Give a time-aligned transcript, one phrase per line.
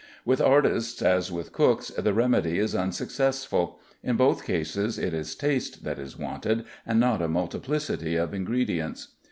[0.25, 5.83] With artists as with cooks, the remedy is unsuccessful; in both cases it is taste
[5.83, 9.09] that is wanted, and not a multiplicity of ingredients.